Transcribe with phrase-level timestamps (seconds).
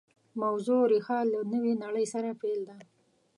[0.41, 2.77] موضوع ریښه له نوې نړۍ سره پیل ده